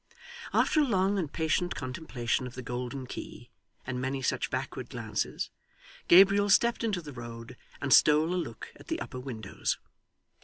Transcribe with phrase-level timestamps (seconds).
[0.51, 3.51] After a long and patient contemplation of the golden key,
[3.85, 5.51] and many such backward glances,
[6.07, 9.77] Gabriel stepped into the road, and stole a look at the upper windows.